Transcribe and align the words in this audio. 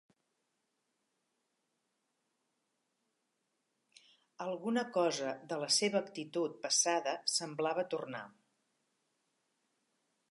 Alguna 4.45 4.85
cosa 4.95 5.35
de 5.51 5.61
la 5.65 5.69
seva 5.77 6.01
actitud 6.07 6.57
passada 6.65 7.17
semblava 7.35 7.87
tornar. 7.93 8.23